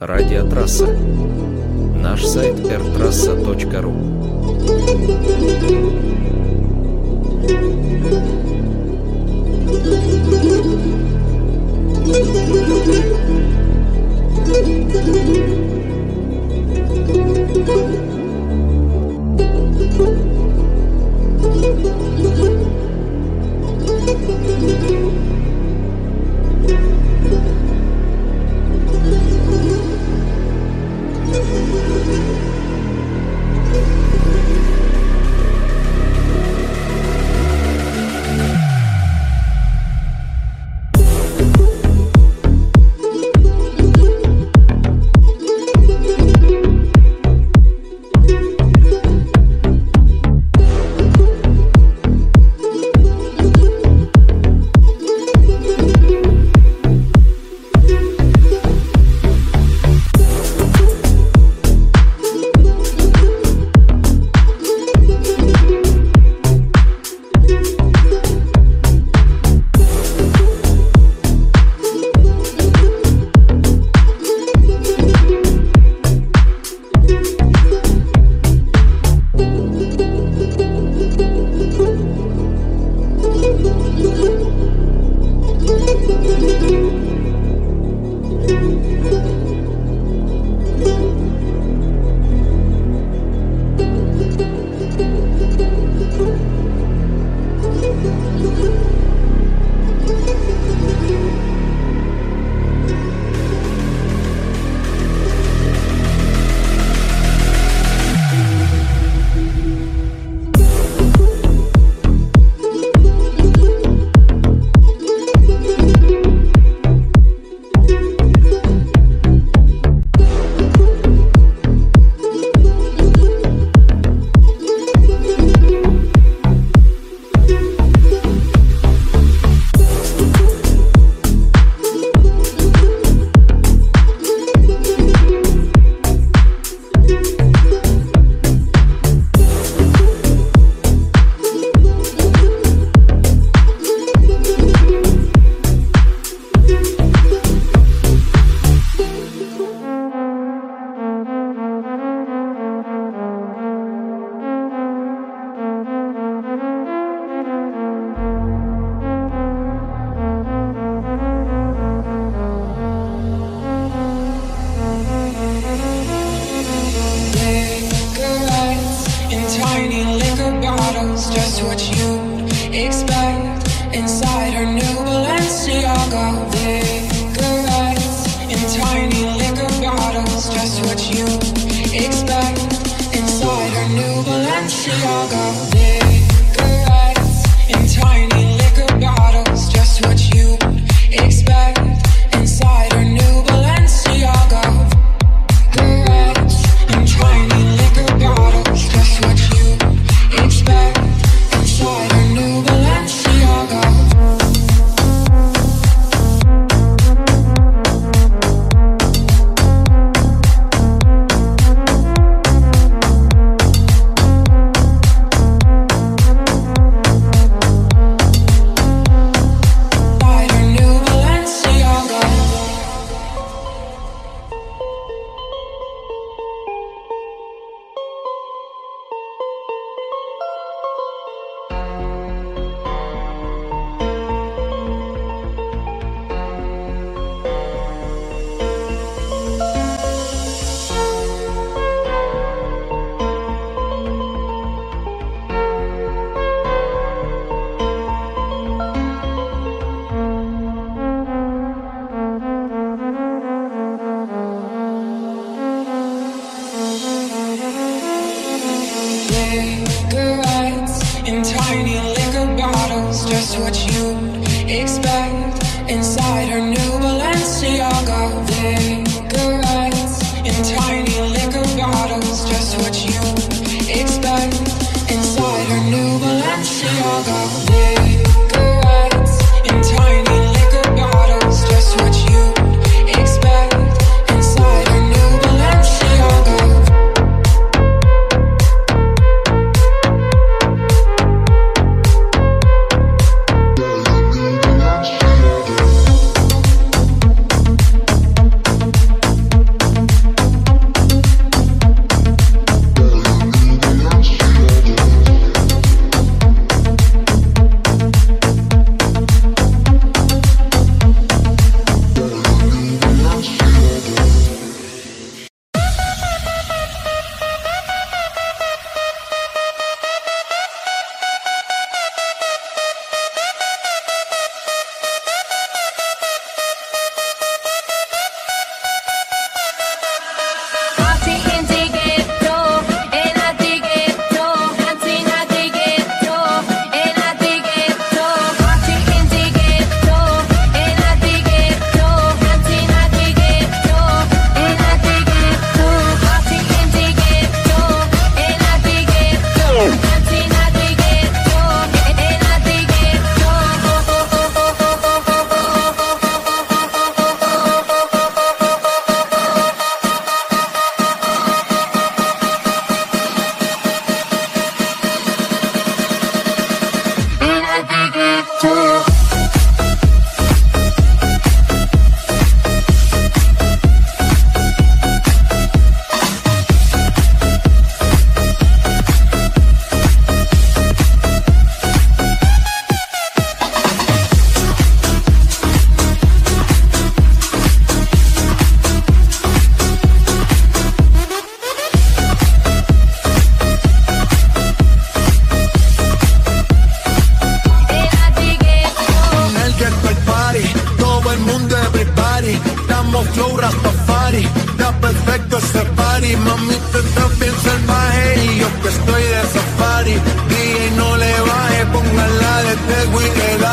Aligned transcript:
Радиотрасса. 0.00 0.86
Наш 1.96 2.24
сайт 2.24 2.54
rtrassa.ru 2.60 4.18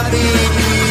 Tego 0.03 0.84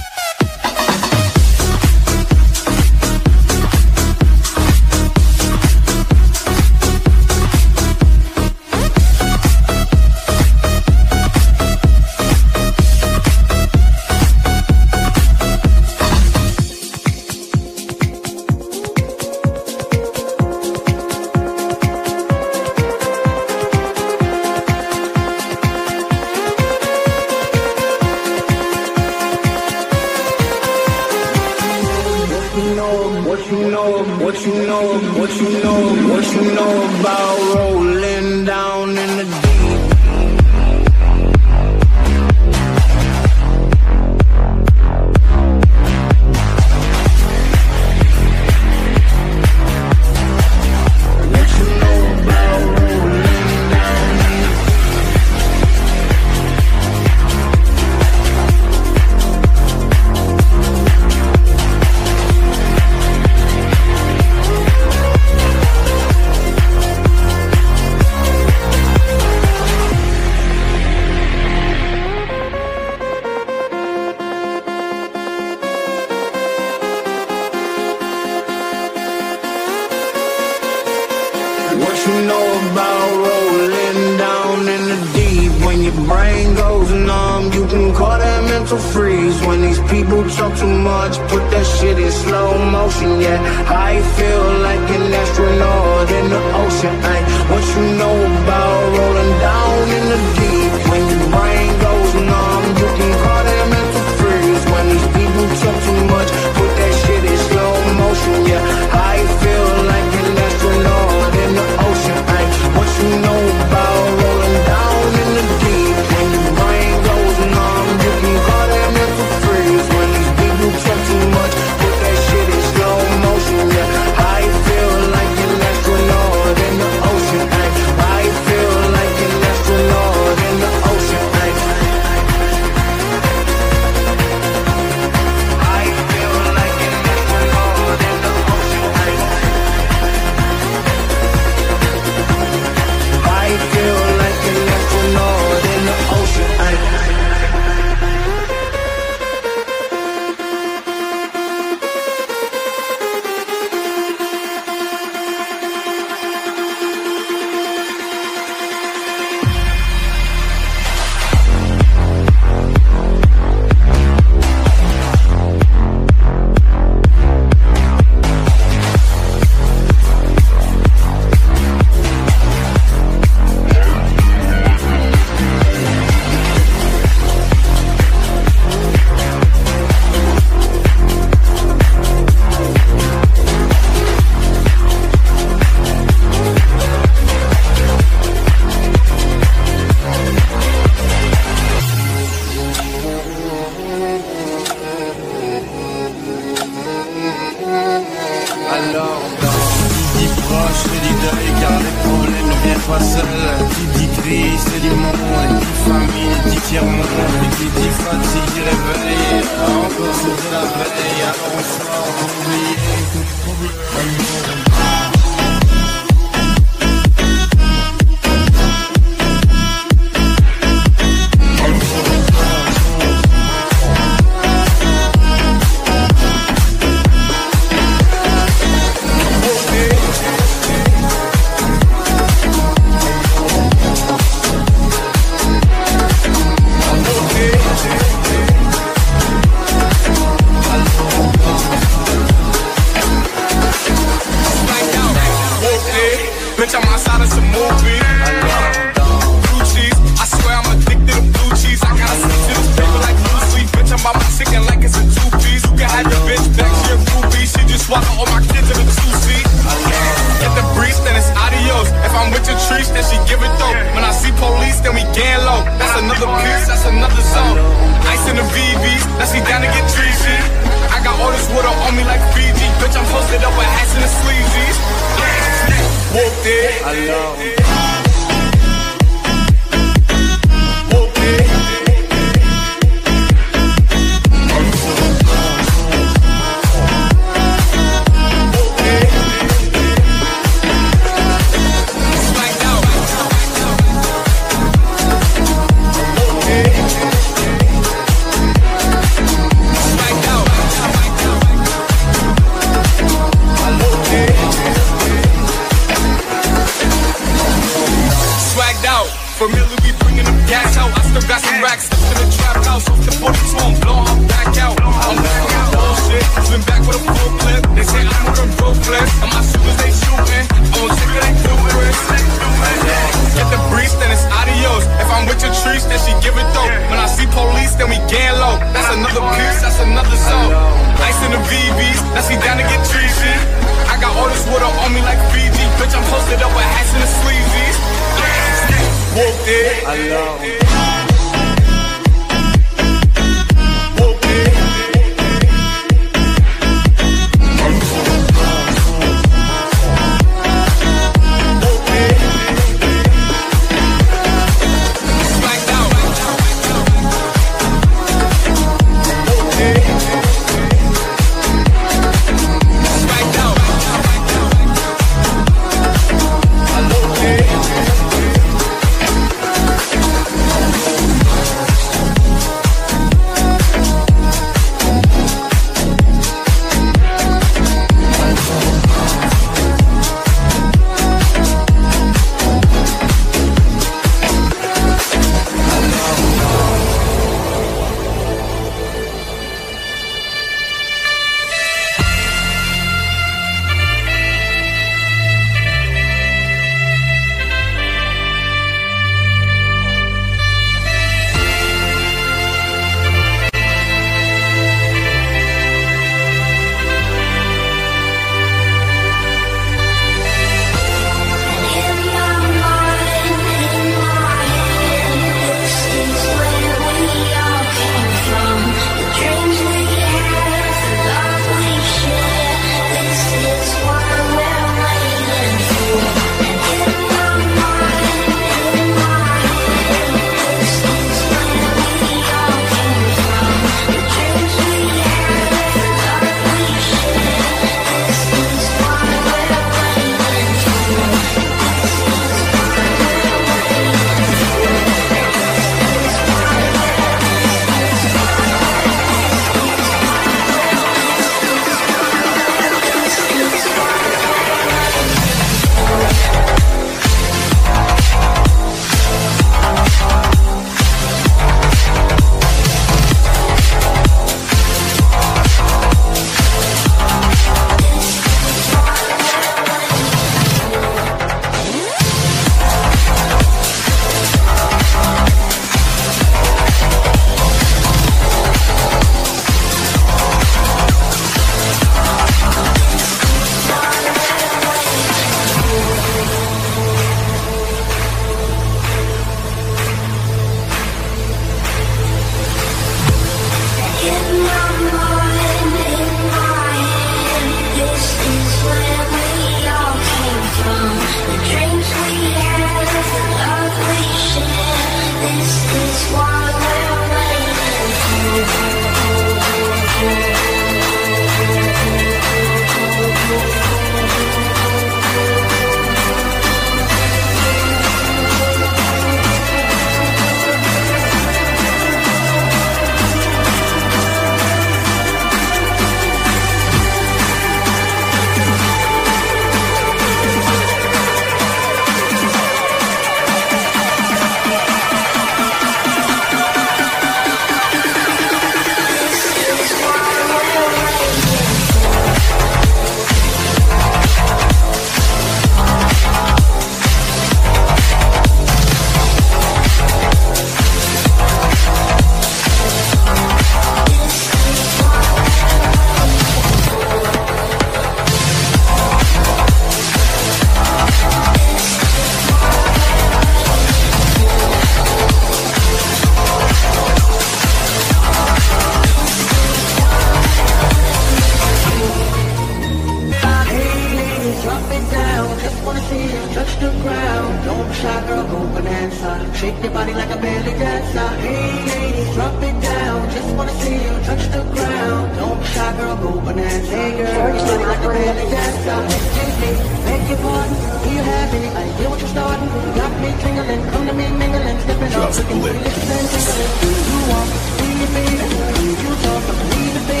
down. 575.12 575.28
Just 575.44 575.58
wanna 575.66 575.82
see 575.88 576.04
you 576.14 576.22
touch 576.36 576.52
the 576.62 576.70
ground. 576.82 577.32
Don't 577.46 577.66
be 577.68 577.74
shy, 577.80 577.98
girl, 578.08 578.24
go 578.32 578.38
bonanza. 578.54 579.10
Uh. 579.12 579.32
Shake 579.38 579.58
your 579.64 579.72
body 579.76 579.92
like 580.00 580.12
a 580.16 580.18
belly 580.24 580.54
dancer. 580.62 581.08
Hey, 581.24 581.52
ladies, 581.70 582.10
drop 582.14 582.42
it 582.48 582.56
down. 582.70 582.98
Just 583.16 583.30
wanna 583.36 583.54
see 583.62 583.78
you 583.84 583.94
touch 584.08 584.24
the 584.34 584.42
ground. 584.54 585.06
Don't 585.20 585.38
be 585.40 585.46
shy, 585.54 585.70
girl, 585.78 585.96
go 586.04 586.10
bonanza. 586.26 586.74
Hey, 586.76 586.90
girl, 586.98 587.32
shake 587.46 587.60
your 587.60 587.68
like 587.72 587.84
a 587.86 587.90
belly 587.96 588.26
dancer. 588.34 588.78
Excuse 588.96 589.36
me, 589.42 589.50
beg 589.86 590.02
your 590.10 590.20
pardon. 590.24 590.56
Do 590.82 590.88
you 590.96 591.02
have 591.12 591.30
any 591.38 591.50
idea 591.64 591.86
what 591.90 592.00
you're 592.02 592.14
starting? 592.16 592.50
You 592.64 592.72
got 592.80 592.92
me 593.02 593.10
tingling, 593.22 593.62
come 593.70 593.84
to 593.88 593.94
me 594.00 594.06
mingling, 594.20 594.58
stepping 594.64 594.92
off, 595.00 595.12
looking, 595.18 595.40
listening, 595.42 596.06
tingling. 596.12 596.52
Do 596.62 596.68
you 596.90 597.00
want 597.10 597.28
to 597.58 597.66
baby? 597.96 598.28
Do 598.56 598.64
you 598.84 598.92
talk, 599.04 599.24
baby? 599.50 600.00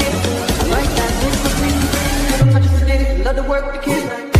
Like 0.74 0.92
that, 0.98 1.12
what 1.42 1.54
we 1.62 1.72
Love 3.24 3.48
work 3.48 3.66
the 3.72 3.78
kids. 3.78 4.31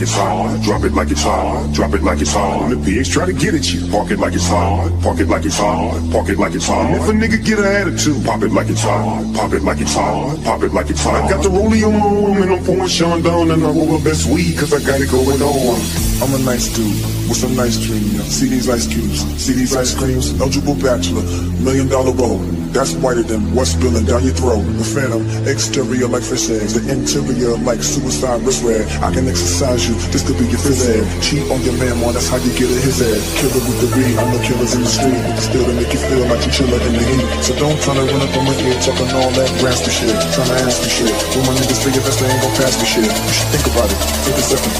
Like 0.00 0.08
it's 0.08 0.16
hot. 0.16 0.62
Drop 0.62 0.84
it 0.84 0.92
like 0.94 1.10
it's 1.10 1.22
hot. 1.22 1.74
Drop 1.74 1.92
it 1.92 2.02
like 2.02 2.20
it's 2.22 2.32
hot. 2.32 2.70
The 2.70 2.76
pigs 2.76 3.10
try 3.10 3.26
to 3.26 3.34
get 3.34 3.52
at 3.52 3.70
you, 3.70 3.86
park 3.92 4.10
it 4.10 4.18
like 4.18 4.32
it's 4.32 4.48
hot. 4.48 4.88
Park 5.02 5.20
it 5.20 5.28
like 5.28 5.44
it's 5.44 5.58
hot. 5.58 6.00
Park 6.10 6.30
it 6.30 6.38
like 6.38 6.54
it's 6.54 6.66
hot. 6.66 6.94
If 6.94 7.06
a 7.06 7.12
nigga 7.12 7.44
get 7.44 7.58
an 7.58 7.66
attitude, 7.66 8.24
pop 8.24 8.40
it 8.40 8.50
like 8.50 8.70
it's 8.70 8.80
hot. 8.80 9.20
Pop 9.34 9.52
it 9.52 9.60
like 9.60 9.78
it's 9.78 9.92
hot. 9.92 10.42
Pop 10.42 10.62
it 10.62 10.72
like 10.72 10.88
it's 10.88 11.04
hot. 11.04 11.24
I 11.24 11.28
got 11.28 11.42
the 11.42 11.50
rollie 11.50 11.84
on 11.84 11.92
my 11.92 12.32
arm 12.32 12.42
and 12.42 12.50
I'm 12.50 12.64
pouring 12.64 12.88
Chandon 12.88 13.50
and 13.50 13.62
I 13.62 13.66
roll 13.66 13.98
the 13.98 14.02
best 14.02 14.24
weed 14.24 14.56
cause 14.56 14.72
I 14.72 14.80
got 14.88 15.02
it 15.02 15.10
going 15.10 15.42
on. 15.42 15.76
I'm 16.24 16.32
a 16.32 16.44
nice 16.48 16.74
dude 16.74 16.96
with 17.28 17.36
some 17.36 17.54
nice 17.54 17.76
dreams. 17.76 18.24
See 18.24 18.48
these 18.48 18.70
ice 18.70 18.86
cubes, 18.88 19.20
see 19.36 19.52
these 19.52 19.76
ice 19.76 19.92
creams. 19.94 20.32
Eligible 20.40 20.76
bachelor, 20.76 21.28
million 21.60 21.88
dollar 21.88 22.12
roll. 22.12 22.40
That's 22.70 22.94
whiter 23.02 23.26
than 23.26 23.50
what's 23.50 23.74
spilling 23.74 24.06
down 24.06 24.22
your 24.22 24.34
throat. 24.38 24.62
The 24.78 24.86
phantom, 24.86 25.26
exterior 25.42 26.06
like 26.06 26.22
fish 26.22 26.46
eggs, 26.54 26.78
the 26.78 26.86
interior 26.86 27.58
like 27.66 27.82
suicide 27.82 28.46
wrist 28.46 28.62
red. 28.62 28.86
I 29.02 29.10
can 29.10 29.26
exercise 29.26 29.90
you, 29.90 29.98
this 30.14 30.22
could 30.22 30.38
be 30.38 30.46
your 30.46 30.62
phys 30.62 30.86
ed. 30.86 31.02
Cheat 31.18 31.42
on 31.50 31.58
your 31.66 31.74
man, 31.82 31.98
man, 31.98 32.14
that's 32.14 32.30
how 32.30 32.38
you 32.38 32.54
get 32.54 32.70
it 32.70 32.78
his 32.86 33.02
head. 33.02 33.18
Killer 33.42 33.58
with 33.66 33.78
the 33.82 33.90
read, 33.98 34.14
I 34.14 34.22
know 34.30 34.38
killers 34.46 34.78
in 34.78 34.86
the 34.86 34.92
street. 34.92 35.18
Still 35.42 35.66
to 35.66 35.74
make 35.74 35.90
you 35.90 35.98
feel 35.98 36.22
like 36.30 36.46
you 36.46 36.52
chiller 36.54 36.78
in 36.78 36.94
the 36.94 37.02
heat. 37.02 37.26
So 37.42 37.58
don't 37.58 37.74
try 37.82 37.98
to 37.98 38.06
run 38.06 38.22
up 38.22 38.32
on 38.38 38.44
my 38.46 38.54
ear 38.62 38.78
talking 38.78 39.10
all 39.18 39.34
that 39.34 39.50
raspy 39.58 39.90
shit. 39.90 40.14
Trying 40.30 40.54
to 40.54 40.58
ask 40.62 40.78
me 40.78 40.90
shit. 40.94 41.14
When 41.34 41.50
my 41.50 41.54
niggas 41.58 41.82
figure 41.82 42.02
best 42.06 42.22
they 42.22 42.30
ain't 42.30 42.38
gon' 42.38 42.54
pass 42.54 42.78
me 42.78 42.86
shit. 42.86 43.10
You 43.10 43.34
should 43.34 43.50
think 43.50 43.66
about 43.66 43.90
it, 43.90 43.98
take 44.30 44.38
a 44.38 44.44
second. 44.46 44.74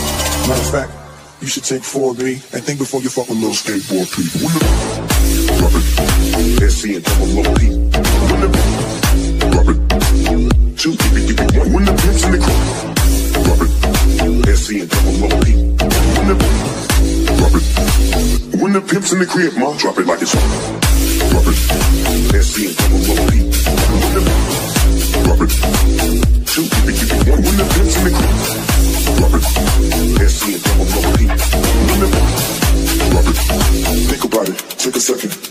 Matter 0.46 0.62
of 0.62 0.70
fact, 0.70 0.90
you 1.42 1.50
should 1.50 1.66
take 1.66 1.82
4B 1.82 2.38
and 2.54 2.62
think 2.62 2.78
before 2.78 3.02
you 3.02 3.10
fuck 3.10 3.26
with 3.26 3.42
little 3.42 3.58
skateboard 3.58 4.06
people. 4.14 4.99
Drop 5.60 5.76
it. 5.76 5.84
SC 6.70 6.96
and 6.96 7.04
When 7.20 7.44
the. 7.44 8.48
When 11.70 11.84
the 11.84 11.92
pimps 12.00 12.24
in 12.24 12.32
the 12.32 12.38
crib. 12.40 12.56
Drop 13.44 13.60
it. 13.60 13.68
SC 14.56 14.68
and 14.80 14.88
When 15.20 15.32
the. 16.28 16.36
When 18.56 18.72
the 18.72 18.80
pimps 18.80 19.12
in 19.12 19.18
the 19.18 19.26
crib, 19.26 19.52
drop 19.52 19.98
it 19.98 20.06
like 20.06 20.22
it's 20.22 20.32
hot. 20.32 20.80
Drop 21.28 21.46
it. 21.46 21.56
SC 22.42 22.56
and 22.64 22.76
When 23.04 23.28
the. 24.14 24.22
When 27.36 27.56
the 27.60 27.64
pimps 27.74 27.96
in 27.98 28.04
the 28.04 28.12
crib. 28.16 28.32
Drop 29.18 29.34
it. 29.36 29.44
SC 30.30 30.44
and. 30.54 30.64
Think 34.08 34.24
about 34.24 34.48
it, 34.48 34.58
take 34.78 34.96
a 34.96 35.00
second. 35.00 35.49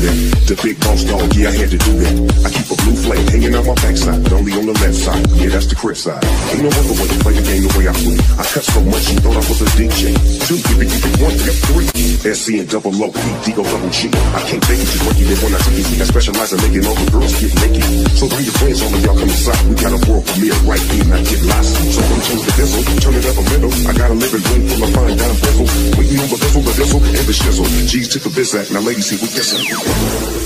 That. 0.00 0.39
The 0.50 0.58
big 0.66 0.82
boss 0.82 1.06
dog, 1.06 1.30
yeah, 1.38 1.46
I 1.46 1.54
had 1.62 1.70
to 1.70 1.78
do 1.78 1.92
that. 2.02 2.10
I 2.42 2.50
keep 2.50 2.66
a 2.66 2.76
blue 2.82 2.98
flame 2.98 3.22
hanging 3.30 3.54
out 3.54 3.70
my 3.70 3.78
backside, 3.86 4.18
but 4.26 4.34
only 4.34 4.50
on 4.58 4.66
the 4.66 4.74
left 4.82 4.98
side. 4.98 5.22
Yeah, 5.38 5.54
that's 5.54 5.70
the 5.70 5.78
crib 5.78 5.94
side. 5.94 6.18
Ain't 6.50 6.66
no 6.66 6.74
other 6.74 6.90
way 6.98 7.06
to 7.06 7.18
play 7.22 7.38
the 7.38 7.44
game 7.46 7.62
the 7.62 7.70
way 7.78 7.86
I 7.86 7.94
play. 7.94 8.18
I 8.34 8.42
cut 8.50 8.66
so 8.66 8.82
much 8.82 9.14
you 9.14 9.22
thought 9.22 9.38
I 9.38 9.46
was 9.46 9.62
a 9.62 9.70
DJ. 9.78 10.10
Two, 10.50 10.58
give 10.58 10.82
it, 10.82 10.90
give 10.90 11.06
it, 11.06 11.14
one, 11.22 11.38
give 11.38 11.54
three. 11.70 11.86
SC 12.34 12.58
and 12.58 12.66
double 12.66 12.90
low, 12.90 13.14
P, 13.14 13.22
D 13.46 13.54
go 13.54 13.62
double 13.62 13.94
G. 13.94 14.10
I 14.10 14.42
can't 14.50 14.58
take 14.66 14.82
it 14.82 14.90
just 14.90 15.06
what 15.06 15.14
you 15.22 15.30
did 15.30 15.38
when 15.38 15.54
I 15.54 15.60
take 15.70 15.86
it. 15.86 16.02
I 16.02 16.06
specialize 16.10 16.50
in 16.50 16.58
making 16.66 16.82
all 16.82 16.98
the 16.98 17.06
girls 17.14 17.30
get 17.38 17.54
naked. 17.62 17.86
So 18.18 18.26
bring 18.26 18.42
your 18.42 18.56
friends, 18.58 18.82
all 18.82 18.90
of 18.90 18.98
y'all 19.06 19.14
come 19.14 19.30
inside. 19.30 19.62
We 19.70 19.78
got 19.78 19.94
a 19.94 20.02
world 20.10 20.26
premiere 20.34 20.58
right 20.66 20.82
here, 20.82 21.06
not 21.06 21.22
get 21.30 21.46
lost. 21.46 21.78
So 21.94 22.02
I'm 22.02 22.20
change 22.26 22.42
the 22.42 22.52
diesel, 22.58 22.82
turn 22.98 23.14
it 23.14 23.22
up 23.22 23.38
a 23.38 23.44
middle. 23.54 23.70
I 23.86 23.94
got 23.94 24.10
a 24.10 24.18
living 24.18 24.42
room 24.50 24.66
full 24.66 24.82
of 24.82 24.90
fine 24.98 25.14
dime 25.14 25.38
bezel. 25.46 25.66
Waiting 25.94 26.18
on 26.18 26.26
the 26.26 26.38
bezel, 26.42 26.62
the 26.66 26.74
diesel, 26.74 26.98
and 27.06 27.24
the 27.30 27.34
shizzle. 27.38 27.70
G's 27.86 28.10
to 28.12 28.18
the 28.18 28.34
biz 28.34 28.50
act, 28.58 28.74
now 28.74 28.82
ladies 28.82 29.06
see 29.06 29.18
we 29.22 29.30
kissing. 29.30 29.62
When 29.62 30.39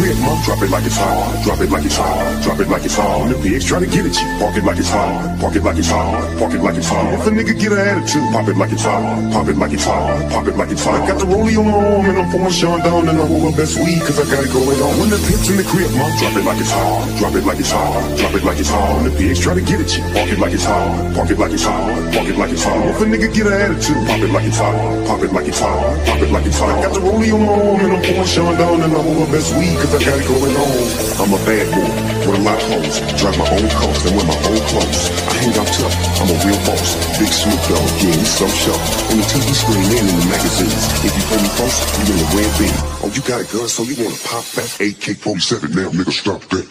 crib, 0.00 0.16
mom, 0.24 0.40
drop 0.44 0.62
it 0.62 0.70
like 0.70 0.84
it's 0.84 0.96
hot. 0.96 1.44
Drop 1.44 1.60
it 1.60 1.70
like 1.70 1.84
it's 1.84 1.96
hot. 1.96 2.42
Drop 2.42 2.58
it 2.58 2.68
like 2.68 2.84
it's 2.84 2.96
hot. 2.96 3.28
The 3.28 3.36
pigs 3.36 3.64
try 3.64 3.78
to 3.80 3.86
get 3.86 4.06
at 4.08 4.16
you, 4.16 4.28
park 4.40 4.56
it 4.56 4.64
like 4.64 4.78
it's 4.78 4.88
hot. 4.88 5.38
Park 5.40 5.56
it 5.56 5.62
like 5.62 5.76
it's 5.76 5.90
hot. 5.90 6.38
Park 6.38 6.52
it 6.54 6.62
like 6.64 6.76
it's 6.76 6.88
hot. 6.88 7.12
If 7.12 7.26
a 7.26 7.30
nigga 7.30 7.52
get 7.60 7.72
an 7.72 7.78
attitude, 7.78 8.24
pop 8.32 8.48
it 8.48 8.56
like 8.56 8.72
it's 8.72 8.84
hot. 8.84 9.32
Pop 9.32 9.48
it 9.48 9.56
like 9.60 9.72
it's 9.72 9.84
hot. 9.84 10.32
Pop 10.32 10.46
it 10.48 10.56
like 10.56 10.70
it's 10.70 10.84
hot. 10.84 11.00
I 11.00 11.06
got 11.06 11.18
the 11.20 11.26
rollie 11.28 11.56
on 11.60 11.66
my 11.68 11.76
arm 11.76 12.06
and 12.08 12.18
I'm 12.18 12.30
pouring 12.32 12.56
Chandon 12.56 13.08
and 13.08 13.18
I 13.20 13.24
roll 13.28 13.44
the 13.50 13.56
best 13.56 13.76
weed 13.76 14.00
cause 14.00 14.16
I 14.16 14.24
got 14.24 14.40
it 14.40 14.52
going 14.52 14.80
on. 14.80 14.92
When 15.00 15.10
the 15.12 15.20
pimp's 15.20 15.48
in 15.52 15.56
the 15.60 15.66
crib, 15.68 15.92
mom, 15.92 16.10
drop 16.16 16.34
it 16.36 16.44
like 16.48 16.60
it's 16.60 16.72
hot. 16.72 17.18
Drop 17.20 17.34
it 17.36 17.44
like 17.44 17.60
it's 17.60 17.70
hot. 17.70 17.92
Drop 18.16 18.34
it 18.34 18.44
like 18.44 18.58
it's 18.58 18.72
hot. 18.72 19.04
The 19.04 19.12
pigs 19.12 19.40
try 19.40 19.52
to 19.54 19.64
get 19.64 19.80
at 19.84 19.92
you, 19.92 20.02
park 20.16 20.28
it 20.32 20.40
like 20.40 20.54
it's 20.56 20.64
hot. 20.64 21.14
Park 21.14 21.28
it 21.30 21.38
like 21.38 21.52
it's 21.52 21.64
hot. 21.64 21.84
Park 22.14 22.28
it 22.28 22.36
like 22.40 22.52
it's 22.52 22.64
hot. 22.64 22.80
If 22.88 23.00
a 23.00 23.04
nigga 23.04 23.28
get 23.36 23.46
an 23.46 23.52
attitude, 23.52 24.00
pop 24.08 24.20
it 24.24 24.32
like 24.32 24.46
it's 24.48 24.60
hot. 24.60 24.76
Pop 25.06 25.20
it 25.20 25.32
like 25.32 25.48
it's 25.48 25.60
hot. 25.60 25.76
Pop 26.08 26.20
it 26.24 26.30
like 26.32 26.46
it's 26.46 26.58
hot. 26.58 26.72
I 26.72 26.82
got 26.88 26.94
the 26.96 27.00
rollie 27.04 27.32
on 27.36 27.44
my 27.44 27.52
arm 27.52 27.80
and 27.84 27.92
I'm 27.92 28.02
pouring 28.08 28.30
Chandon 28.32 28.80
and 28.80 28.92
I 28.96 29.00
roll 29.04 29.26
the 29.26 29.32
best 29.32 29.52
weed 29.60 29.76
cause 29.76 29.89
I 29.90 29.98
got 29.98 30.22
it 30.22 30.22
going 30.22 30.54
on. 30.54 30.86
I'm 31.18 31.34
a 31.34 31.40
bad 31.42 31.66
boy 31.74 31.90
with 32.22 32.38
a 32.38 32.42
lot 32.46 32.62
of 32.62 32.70
hoes. 32.70 33.02
Drive 33.18 33.34
my 33.34 33.48
own 33.50 33.66
cars 33.74 34.06
and 34.06 34.14
wear 34.14 34.22
my 34.22 34.38
own 34.46 34.62
clothes. 34.70 35.10
I 35.26 35.34
hang 35.42 35.50
out 35.58 35.66
tough. 35.66 35.96
I'm 36.22 36.30
a 36.30 36.36
real 36.46 36.62
boss. 36.62 36.94
Big 37.18 37.26
Snoop 37.26 37.58
Dogg, 37.66 37.90
yeah, 37.98 38.14
he's 38.14 38.30
so 38.30 38.46
sharp. 38.46 38.78
On 39.10 39.18
the 39.18 39.26
TV 39.26 39.50
screen 39.50 39.90
and 39.90 40.06
in 40.06 40.14
the 40.14 40.26
magazines. 40.30 40.86
If 41.02 41.10
you 41.10 41.24
play 41.26 41.42
me 41.42 41.50
close, 41.58 41.74
you 42.06 42.14
in 42.14 42.22
a 42.22 42.28
red 42.38 42.50
beam. 42.54 42.76
Oh, 43.02 43.10
you 43.10 43.22
got 43.26 43.42
a 43.42 43.46
gun, 43.50 43.66
so 43.66 43.82
you 43.82 43.98
wanna 43.98 44.14
pop 44.22 44.46
that 44.54 44.70
AK-47 44.78 45.74
now, 45.74 45.90
nigga, 45.90 46.14
stop 46.14 46.38
that. 46.54 46.70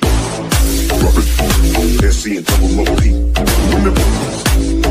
Drop 0.95 1.19
it. 1.19 1.27
SC 2.15 2.39
and 2.39 2.47
double 2.47 2.71
low 2.71 2.87
P. 3.03 3.19
When 3.19 3.83
the 3.83 3.91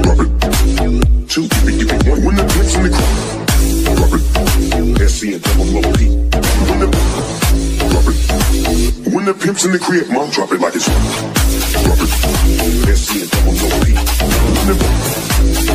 drop 0.05 0.21
it. 0.21 0.31
Two, 1.33 1.49
give 1.49 1.65
it, 1.65 1.81
give 1.81 1.97
it 1.97 2.05
one. 2.05 2.21
When 2.29 2.37
the 2.37 2.45
pimp's 2.45 2.77
in 2.77 2.83
the 2.85 2.93
crowd. 2.93 3.17
Drop 3.97 4.13
it. 4.13 5.09
SC 5.09 5.33
and 5.33 5.41
double 5.41 5.81
low 5.81 5.85
P. 5.97 6.13
When 6.69 6.79
the 6.85 7.68
drop 7.91 8.07
it. 8.09 8.17
When 9.13 9.25
the 9.25 9.35
pimp's 9.35 9.65
in 9.65 9.73
the 9.73 9.79
crib, 9.79 10.09
mom, 10.11 10.31
drop 10.31 10.53
it 10.53 10.61
like 10.61 10.75
it's. 10.75 10.87
Drop 10.87 11.99
it. 11.99 12.11
SC 12.97 13.23
and 13.23 13.31
double 13.31 13.53
low 13.53 13.71
P. 13.85 13.95
When 13.95 14.67
the 14.69 14.75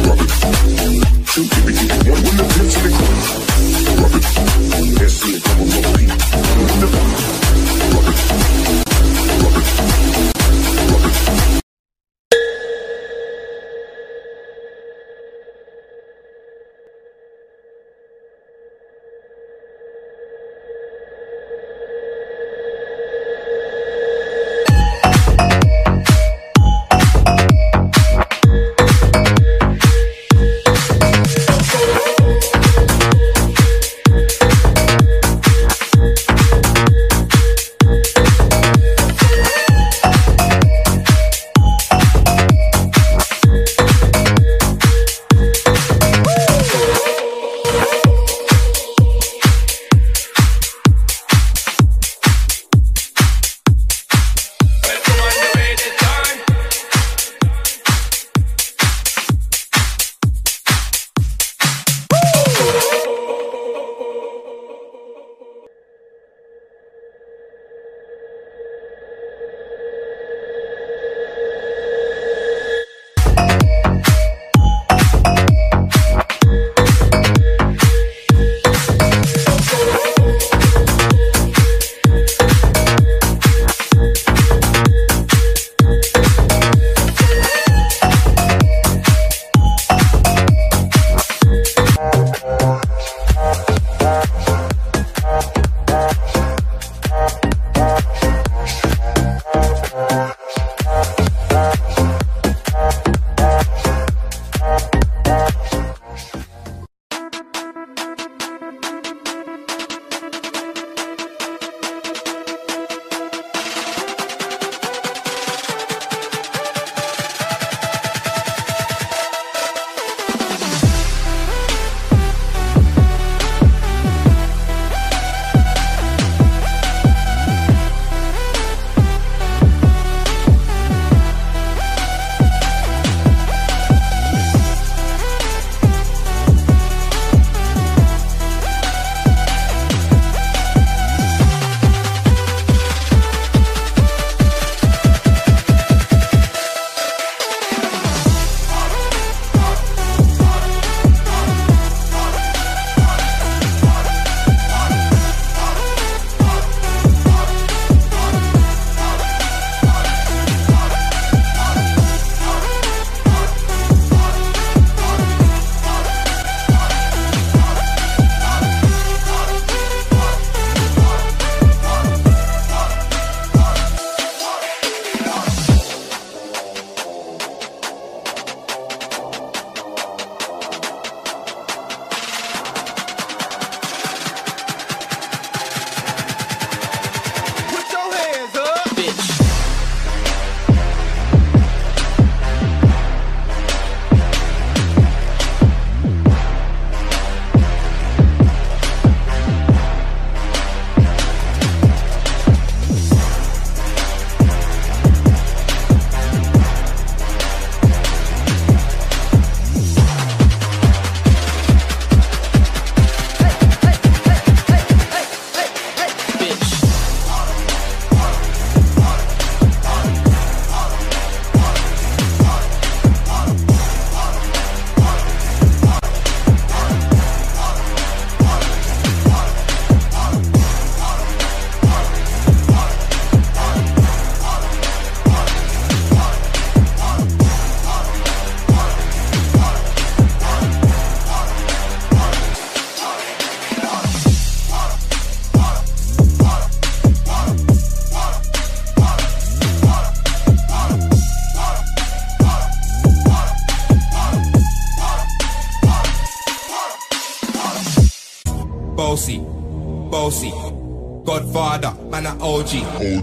drop 0.04 0.22
it. 0.22 0.30
Two, 1.34 1.44
give 1.50 1.68
it, 1.70 1.78
it 1.82 1.92
one. 2.10 2.22
When 2.24 2.38
the 2.38 2.46
pimp's 2.54 2.76
in 2.78 2.84
the 2.84 2.92
crib. 2.94 3.18
Drop 3.98 4.14
it. 4.14 4.24
Double 5.44 5.68
drop 5.70 5.98
it. 6.00 6.10
Drop 6.64 8.08
it. 8.08 8.20
Drop 10.90 11.06
it. 11.58 11.63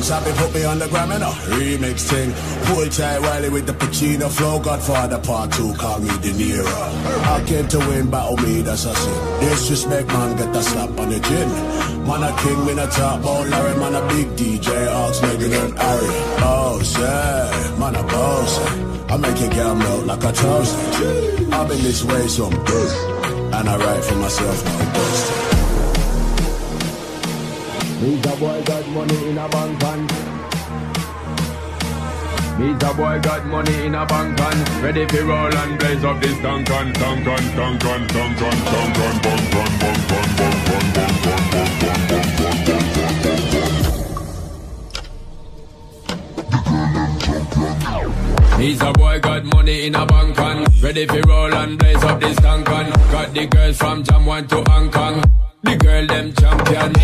Thing. 0.00 0.02
Sappy 0.02 0.32
put 0.36 0.54
me 0.54 0.64
on 0.64 0.78
the 0.78 0.88
gram 0.88 1.10
and 1.12 1.22
a 1.22 1.26
remix 1.26 2.08
thing. 2.08 2.32
Pull 2.66 2.88
tight 2.88 3.20
Wiley 3.20 3.50
with 3.50 3.66
the 3.66 3.72
Pacino 3.72 4.30
flow. 4.30 4.58
Godfather 4.60 5.18
part 5.18 5.52
two, 5.52 5.72
call 5.74 5.98
me 6.00 6.08
De 6.18 6.32
Niro. 6.32 6.66
I 6.66 7.44
came 7.46 7.68
to 7.68 7.78
win, 7.78 8.10
battle 8.10 8.36
oh, 8.38 8.42
me, 8.42 8.62
that's 8.62 8.84
a 8.84 8.94
sin. 8.94 9.40
Disrespect, 9.40 10.08
man, 10.08 10.36
get 10.36 10.56
a 10.56 10.62
slap 10.62 10.98
on 10.98 11.08
the 11.08 11.20
chin. 11.20 11.48
Man 12.06 12.22
a 12.22 12.36
king, 12.40 12.66
me 12.66 12.72
a 12.72 12.86
top 12.88 13.22
ball, 13.22 13.44
Larry, 13.44 13.78
man 13.78 13.94
a 13.94 14.08
big 14.08 14.28
DJ, 14.36 14.88
Ox, 14.88 15.22
Megan 15.22 15.52
and 15.52 15.78
Harry. 15.78 16.08
Oh, 16.42 16.78
eh, 16.80 16.84
say, 16.84 17.78
man 17.78 17.94
a 17.94 18.02
boss. 18.02 18.58
Eh. 18.58 18.86
I 19.10 19.16
make 19.16 19.40
your 19.40 19.50
girl 19.50 19.74
melt 19.74 20.06
like 20.06 20.24
a 20.24 20.32
toast. 20.32 20.76
I've 21.52 21.68
been 21.68 21.82
this 21.82 22.04
way 22.04 22.26
some 22.28 22.64
day, 22.64 22.88
and 23.52 23.68
I 23.68 23.76
write 23.76 24.04
for 24.04 24.16
myself, 24.16 24.64
no 24.64 24.92
boast. 24.92 25.50
Me's 28.00 28.24
a 28.24 28.36
boy 28.36 28.62
money 28.90 29.28
in 29.28 29.38
a 29.38 29.48
bank 29.48 29.82
and 29.84 30.10
Me's 32.58 32.82
a 32.82 32.94
boy 32.94 33.20
got 33.20 33.46
money 33.46 33.86
in 33.86 33.94
a 33.94 34.04
bank 34.06 34.40
and 34.40 34.68
Ready 34.82 35.06
for 35.06 35.24
roll 35.24 35.54
and 35.54 35.78
blaze 35.78 36.04
up 36.04 36.20
this 36.20 36.36
tank 36.38 36.70
and 36.70 36.94
tank 36.94 37.26
and 37.26 37.50
tank 37.54 37.84
and 37.84 38.10
tank 38.10 38.40
and 38.42 38.60
tank 38.60 38.98
and 38.98 39.22
bang 39.22 39.22
bang 39.22 39.44
bang 39.52 39.78
bang 39.80 40.20
bang 40.20 40.70
bang 40.96 41.16
bang 41.22 41.46
bang 41.50 42.04
bang 42.04 42.70
bang 43.22 43.44
bang 43.52 43.90
He's 48.60 48.82
a 48.82 48.92
boy 48.92 49.20
got 49.20 49.44
money 49.44 49.86
in 49.86 49.94
a 49.94 50.04
bank 50.04 50.38
and 50.38 50.82
Ready 50.82 51.06
for 51.06 51.20
roll 51.28 51.54
and 51.54 51.78
blaze 51.78 52.02
up 52.04 52.20
this 52.20 52.36
tank 52.36 52.68
and 52.68 52.92
Got 53.12 53.32
the 53.34 53.46
girls 53.46 53.78
from 53.78 54.02
Jam 54.02 54.26
1 54.26 54.48
to 54.48 54.64
Hong 54.66 54.90
Kong 54.90 55.22
The 55.62 55.76
girl 55.76 56.06
them 56.06 56.32
champion 56.32 56.94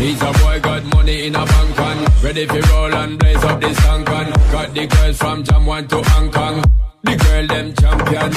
He's 0.00 0.20
a 0.20 0.32
boy 0.32 0.60
got 0.60 0.84
money 0.94 1.26
in 1.26 1.34
a 1.34 1.44
bank 1.46 1.78
and 1.78 2.24
Ready 2.24 2.46
for 2.46 2.60
roll 2.72 2.94
and 2.94 3.18
blaze 3.18 3.44
up 3.44 3.60
this 3.60 3.76
tank 3.78 4.08
and 4.08 4.34
Got 4.52 4.74
the 4.74 4.86
girls 4.86 5.18
from 5.18 5.44
Jam 5.44 5.66
1 5.66 5.88
to 5.88 6.02
Hong 6.02 6.30
Kong 6.30 6.64
The 7.02 7.16
girl 7.16 7.46
them 7.46 7.74
champion. 7.74 8.32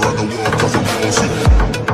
like 0.00 0.16
the 0.16 0.24
world 0.24 0.54
cause. 0.58 1.87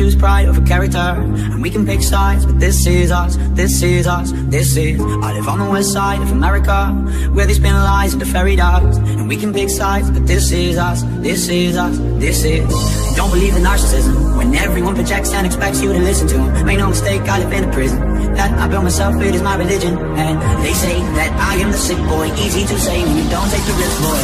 Choose 0.00 0.16
pride 0.16 0.46
over 0.48 0.62
character. 0.64 1.12
And 1.52 1.60
we 1.60 1.68
can 1.68 1.84
pick 1.84 2.00
sides, 2.00 2.46
but 2.46 2.58
this 2.58 2.86
is 2.86 3.10
us, 3.12 3.36
this 3.52 3.82
is 3.82 4.06
us, 4.06 4.32
this 4.48 4.76
is. 4.76 4.98
I 4.98 5.34
live 5.34 5.46
on 5.46 5.58
the 5.58 5.68
west 5.68 5.92
side 5.92 6.22
of 6.22 6.32
America, 6.32 6.88
where 7.34 7.46
they 7.46 7.52
spin 7.52 7.74
lies 7.74 8.14
into 8.14 8.24
fairy 8.24 8.56
dust. 8.56 8.98
And 9.18 9.28
we 9.28 9.36
can 9.36 9.52
pick 9.52 9.68
sides, 9.68 10.10
but 10.10 10.26
this 10.26 10.52
is 10.52 10.78
us, 10.78 11.02
this 11.20 11.48
is 11.48 11.76
us, 11.76 11.98
this 12.24 12.44
is. 12.44 12.64
Don't 13.14 13.30
believe 13.30 13.54
in 13.56 13.62
narcissism 13.62 14.38
when 14.38 14.54
everyone 14.54 14.94
projects 14.94 15.34
and 15.34 15.46
expects 15.46 15.82
you 15.82 15.92
to 15.92 15.98
listen 15.98 16.26
to 16.28 16.38
them. 16.38 16.64
Make 16.64 16.78
no 16.78 16.88
mistake, 16.88 17.20
I 17.28 17.40
live 17.40 17.52
in 17.52 17.68
a 17.68 17.72
prison 17.72 18.00
that 18.36 18.50
I 18.58 18.68
built 18.68 18.84
myself, 18.84 19.20
it 19.20 19.34
is 19.34 19.42
my 19.42 19.56
religion. 19.56 19.98
And 20.16 20.64
they 20.64 20.72
say 20.72 20.96
that 21.20 21.30
I 21.36 21.60
am 21.60 21.72
the 21.72 21.82
sick 21.88 21.98
boy, 22.08 22.32
easy 22.40 22.64
to 22.64 22.76
say 22.78 23.04
when 23.04 23.16
you 23.20 23.28
don't 23.28 23.50
take 23.52 23.64
the 23.68 23.76
risk, 23.76 23.96
boy. 24.00 24.20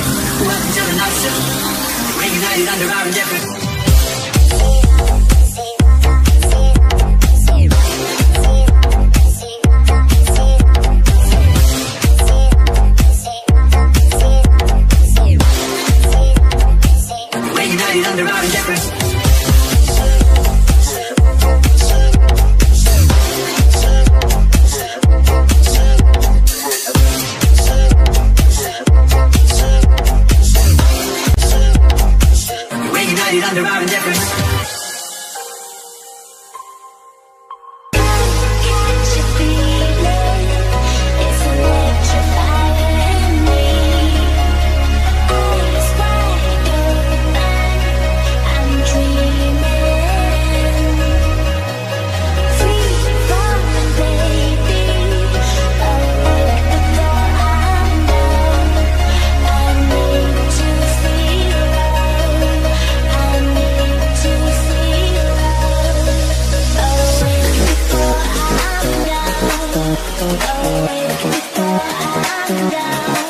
Welcome 0.49 0.73
to 0.73 0.83
the 0.89 0.95
narcissism. 0.97 1.45
We're 2.17 2.33
united 2.33 2.67
under 2.73 2.89
our 2.97 3.07
indifference. 3.09 3.56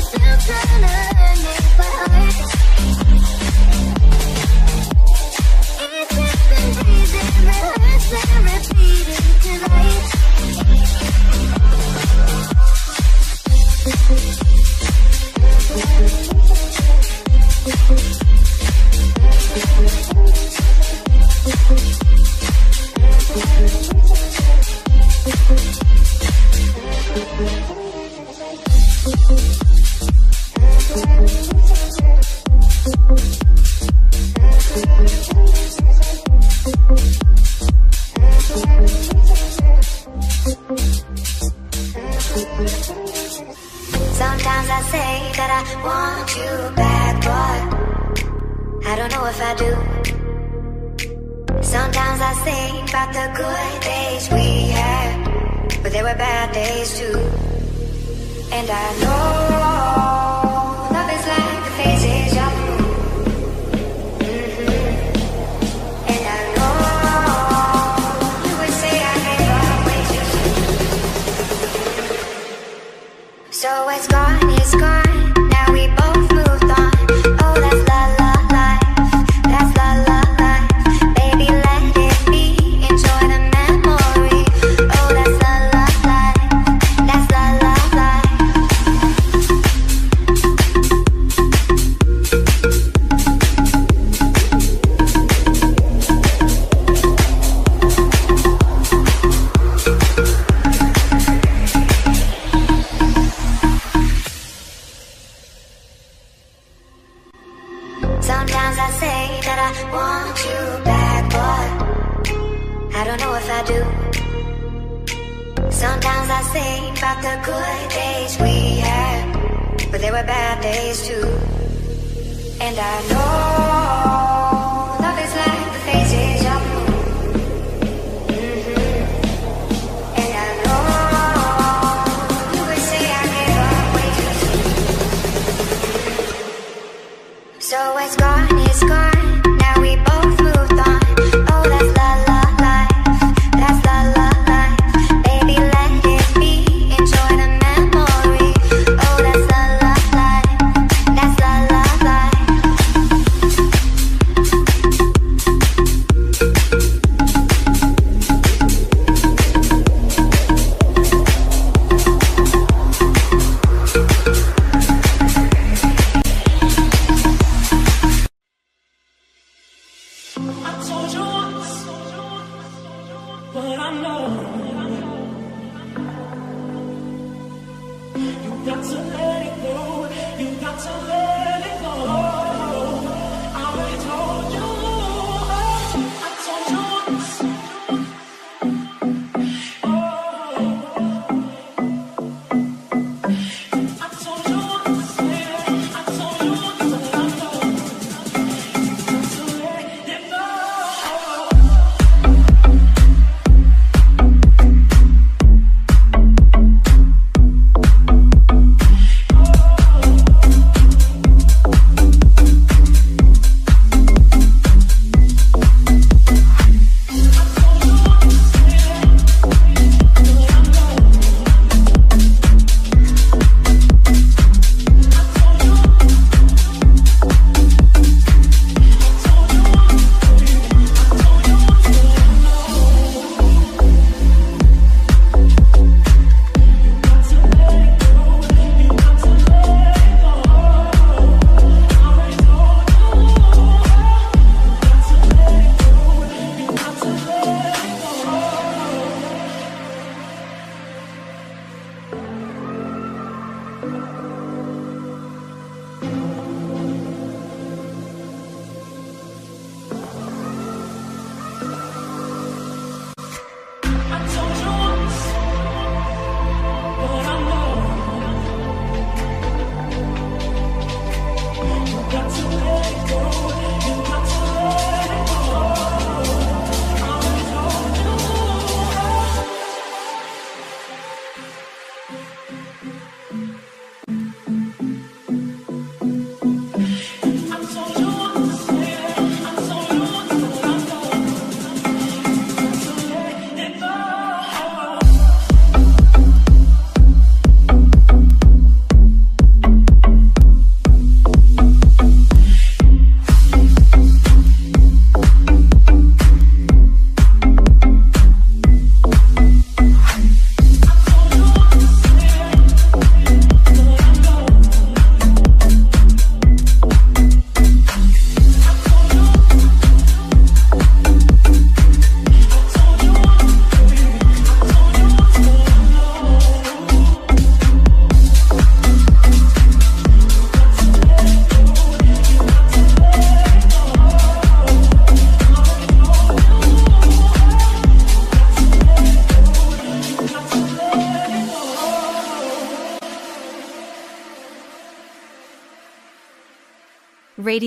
this. 0.00 1.10
I'm 1.10 1.19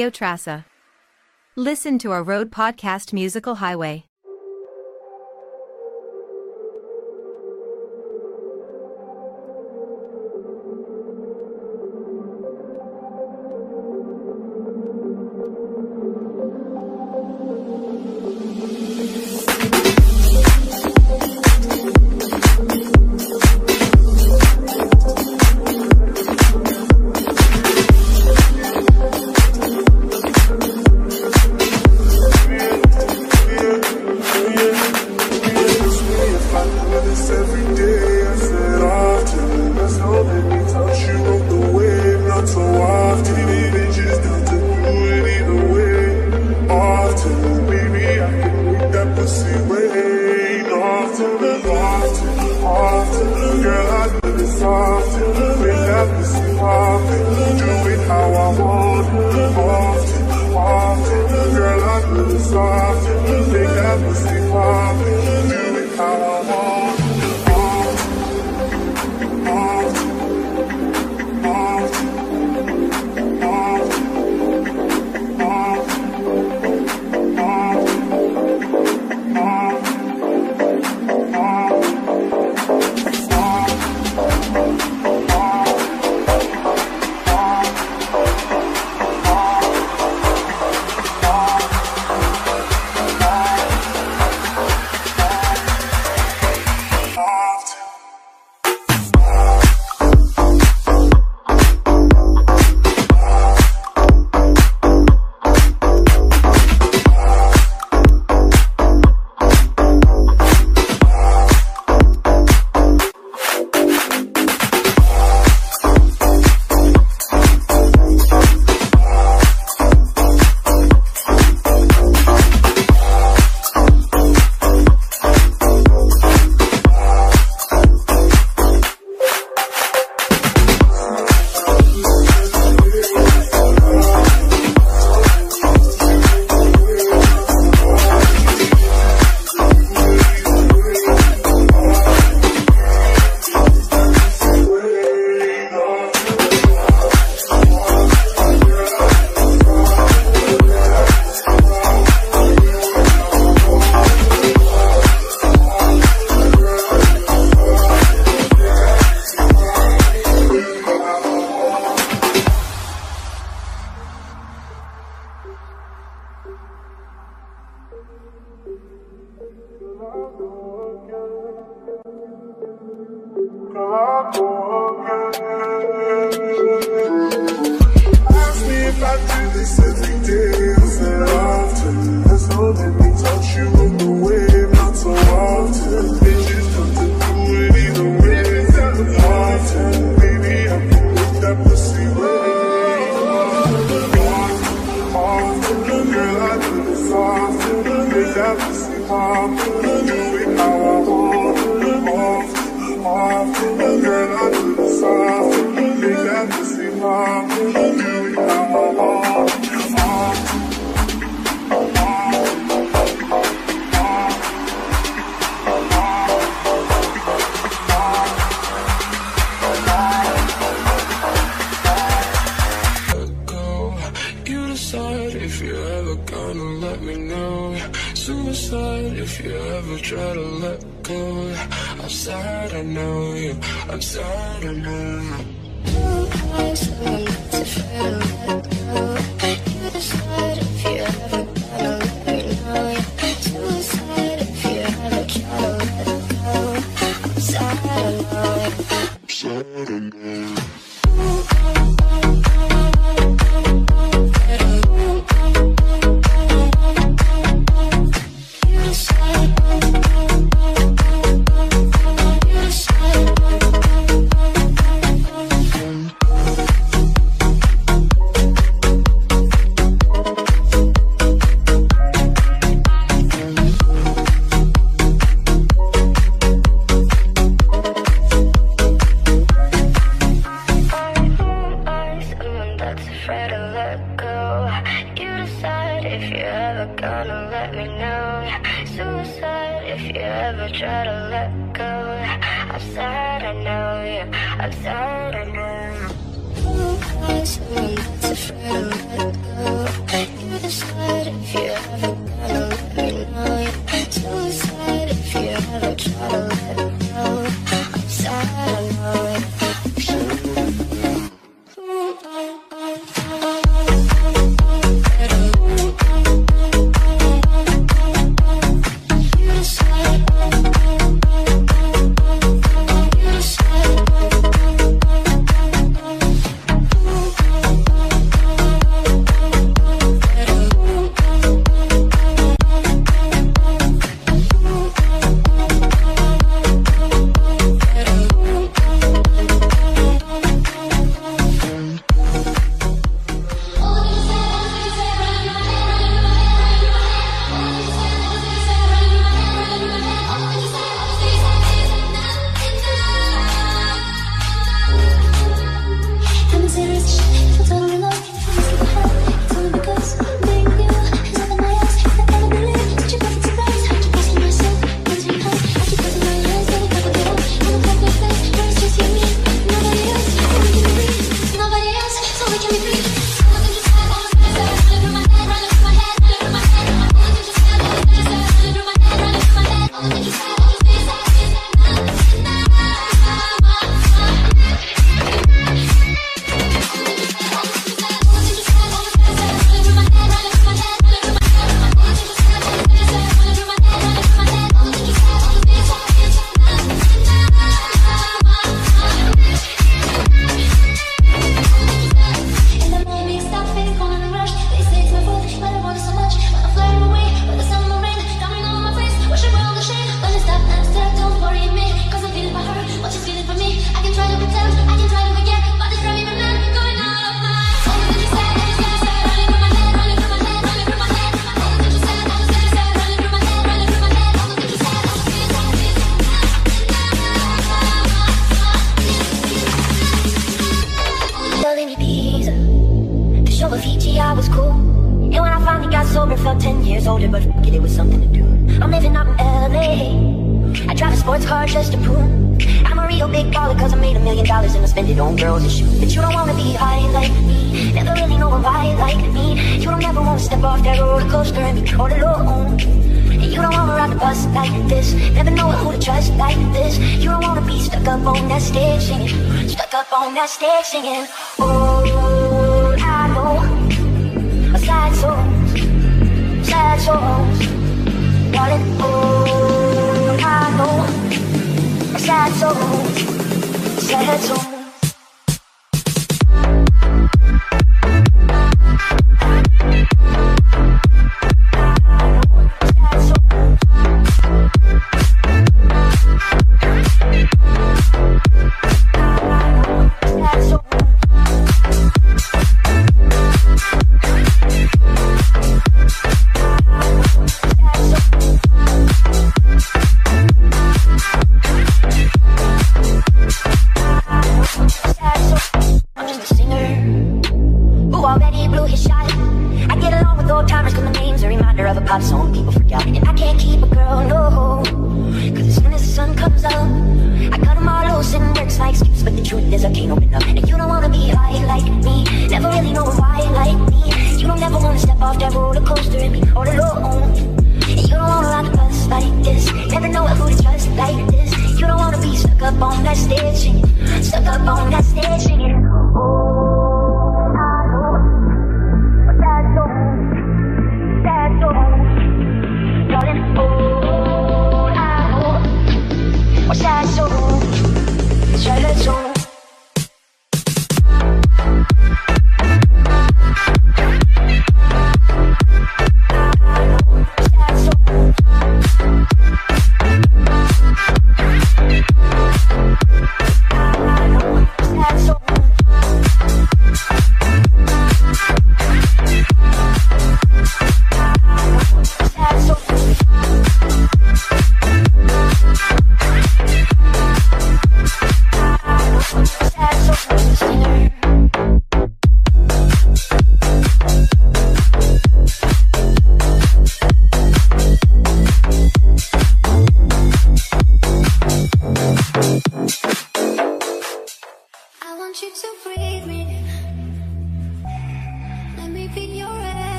Radio 0.00 0.10
Trassa. 0.10 0.64
Listen 1.56 1.98
to 1.98 2.10
our 2.10 2.22
road 2.22 2.50
podcast 2.50 3.12
Musical 3.12 3.56
Highway. 3.56 4.09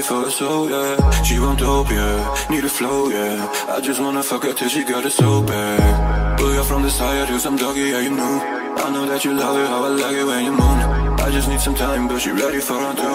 A 0.00 0.12
Molly 0.12 0.22
for 0.22 0.28
a 0.28 0.30
soul, 0.30 0.70
yeah. 0.70 1.22
She 1.22 1.38
want 1.38 1.58
dope, 1.58 1.90
yeah. 1.90 2.48
Need 2.50 2.64
a 2.64 2.68
flow, 2.68 3.08
yeah. 3.08 3.66
I 3.68 3.80
just 3.80 4.00
wanna 4.00 4.22
fuck 4.22 4.44
her 4.44 4.52
till 4.52 4.68
she 4.68 4.84
got 4.84 5.04
it 5.04 5.12
so 5.12 5.42
bad. 5.42 6.38
Pull 6.38 6.54
you 6.54 6.64
from 6.64 6.82
the 6.82 6.90
side, 6.90 7.28
do 7.28 7.38
some 7.38 7.56
doggy, 7.56 7.90
yeah, 7.90 8.00
you 8.00 8.10
know. 8.10 8.40
I 8.76 8.90
know 8.90 9.06
that 9.06 9.24
you 9.24 9.34
love 9.34 9.56
it, 9.56 9.66
how 9.66 9.84
I 9.84 9.88
like 9.88 10.16
it 10.16 10.24
when 10.24 10.44
you 10.44 10.52
moan. 10.52 11.20
I 11.20 11.30
just 11.30 11.48
need 11.48 11.60
some 11.60 11.74
time, 11.74 12.08
but 12.08 12.18
she 12.20 12.30
ready 12.30 12.60
for 12.60 12.76
a 12.76 12.94
do. 12.94 13.10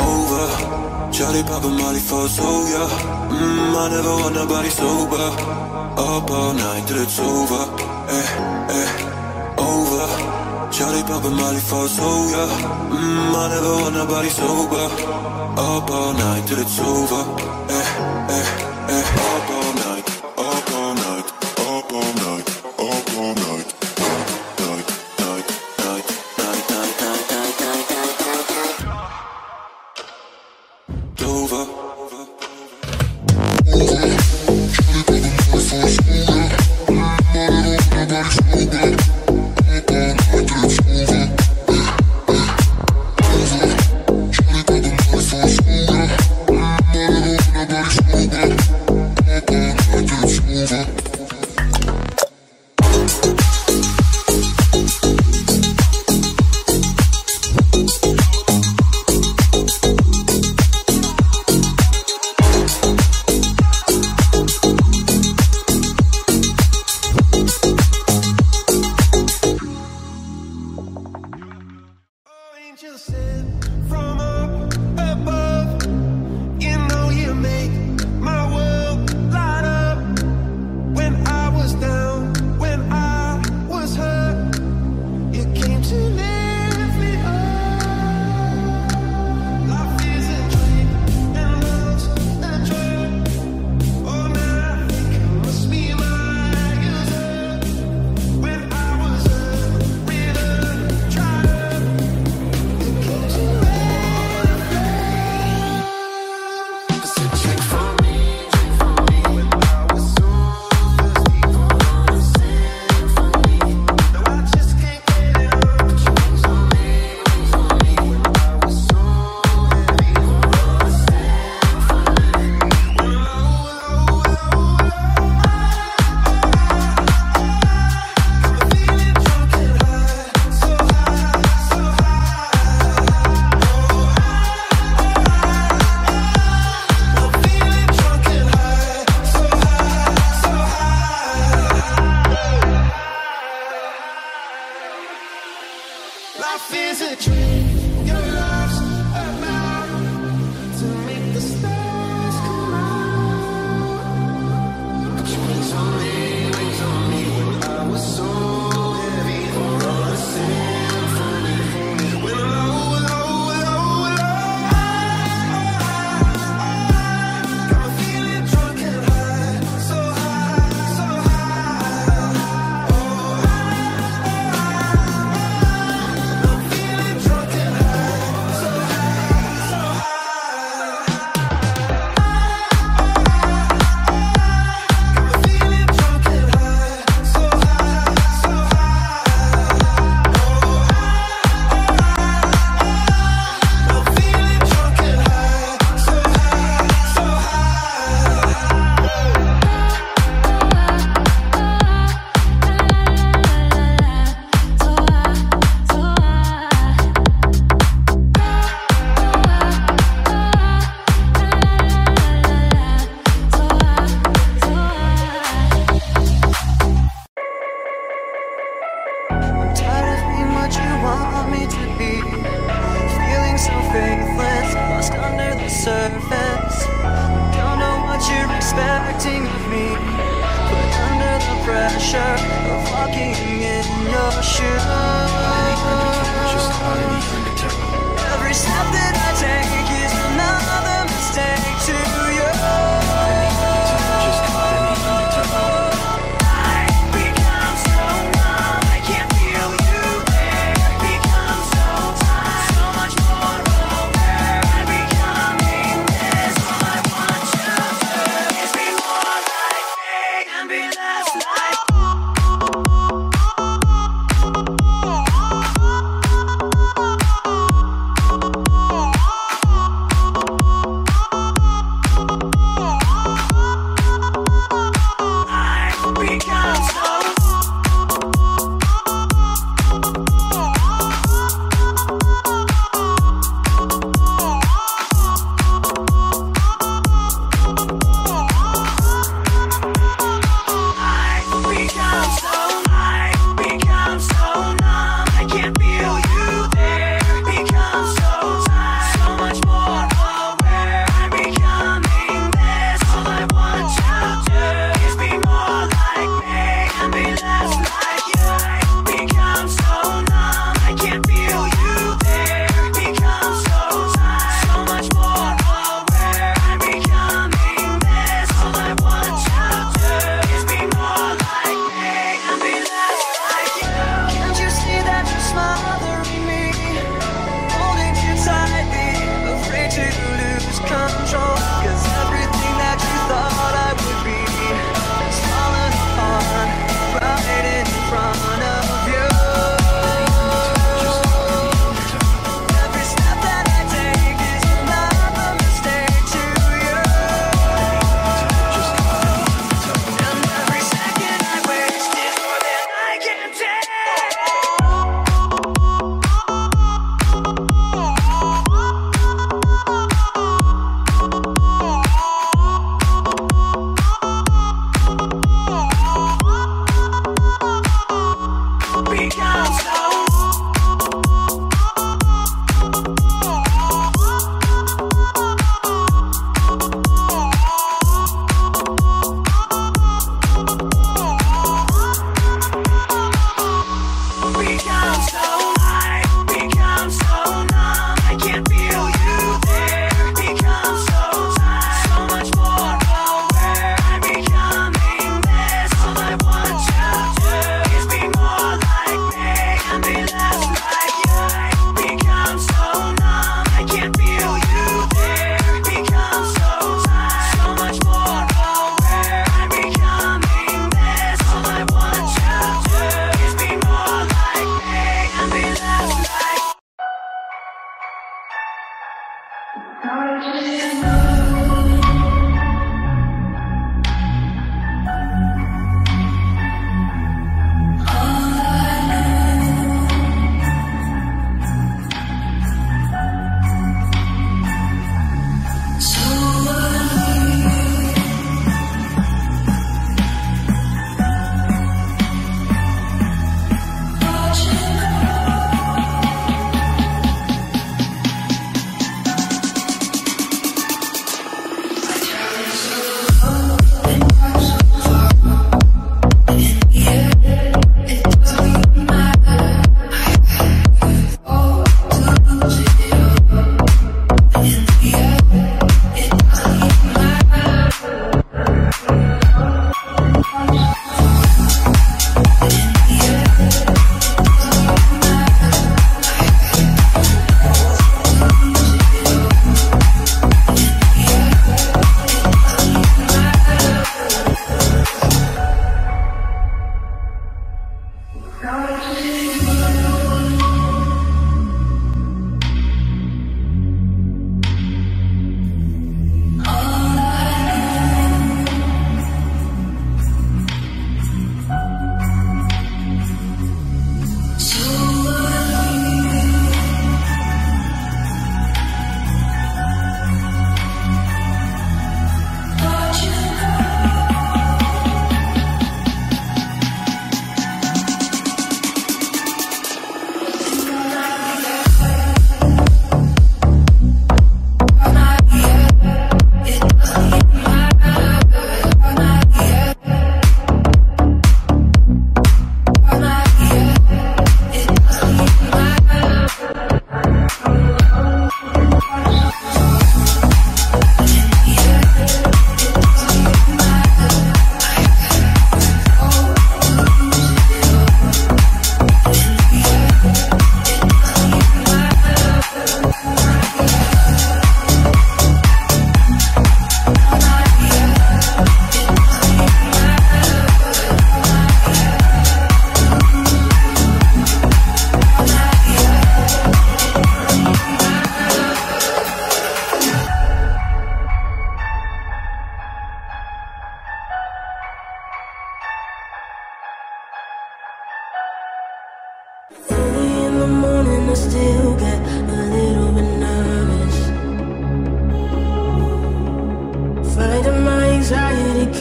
Over. 0.00 0.46
Pop 1.46 1.64
and 1.64 1.76
Molly 1.76 2.00
for 2.00 2.24
a 2.24 2.28
soul, 2.28 2.64
yeah. 2.68 2.88
Mmm, 3.30 3.76
I 3.76 3.88
never 3.90 4.14
want 4.22 4.34
nobody 4.34 4.70
sober. 4.70 5.28
Up 5.98 6.30
all 6.30 6.54
night 6.54 6.86
till 6.86 7.02
it's 7.02 7.18
over. 7.18 7.62
Eh, 8.08 8.28
eh, 8.76 9.58
over. 9.58 10.39
Shawty 10.70 11.02
poppin' 11.06 11.34
Molly 11.34 11.58
for 11.58 11.86
yeah 12.30 12.46
Mmm, 12.94 13.34
I 13.34 13.48
never 13.50 13.74
want 13.82 13.94
nobody 13.94 14.28
sober. 14.28 14.86
Up 15.58 15.90
all 15.90 16.12
night 16.12 16.46
till 16.46 16.60
it's 16.60 16.78
over. 16.78 17.22
Eh, 17.68 17.86
eh, 18.36 18.46
eh 18.94 19.04
Up 19.34 19.50
all 19.50 19.69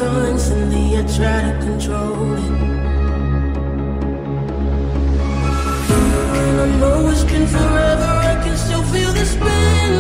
I 0.02 1.04
try 1.04 1.42
to 1.42 1.60
control 1.60 2.34
it. 2.36 2.52
And 6.40 6.62
I'm 6.62 6.80
forever 7.48 8.12
I 8.32 8.42
can 8.42 8.56
still 8.56 8.84
feel 8.84 9.12
the 9.12 9.26
spin. 9.26 9.92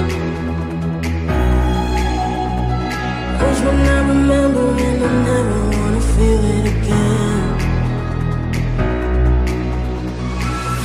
When 3.66 3.76
I 3.76 4.00
remember 4.08 4.66
I 5.04 5.14
never 5.28 5.60
wanna 5.76 6.02
feel 6.16 6.44
it 6.56 6.66
again. 6.76 7.58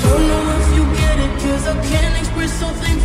Don't 0.03 0.25
know 0.31 0.45
if 0.59 0.67
you 0.77 0.85
get 0.99 1.17
I 1.69 1.75
can't 1.87 2.19
express 2.19 2.53
something 2.55 3.04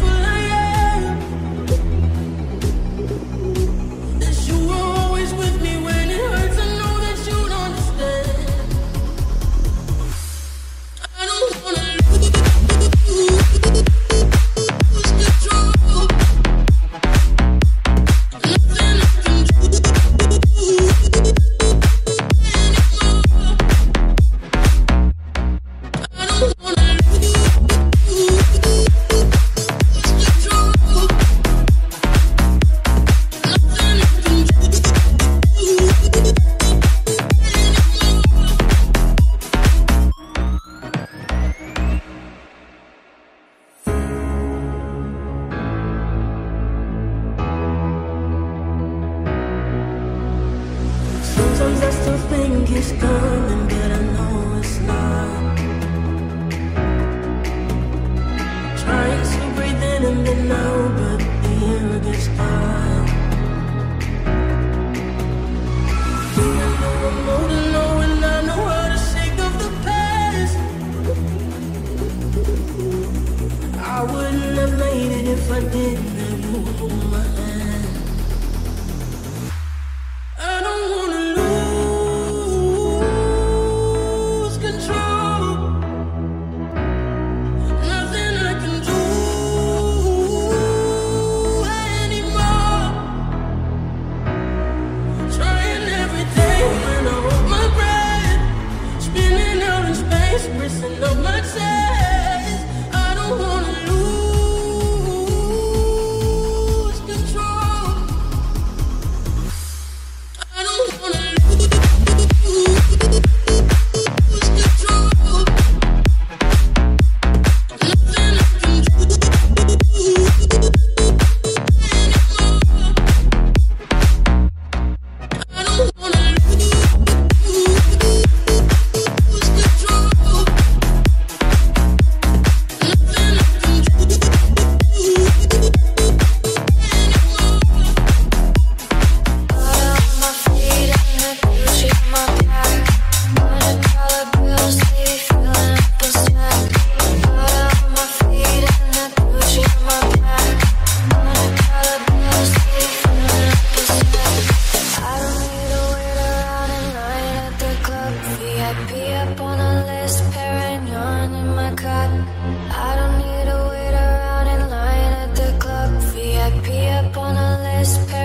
best 167.80 168.19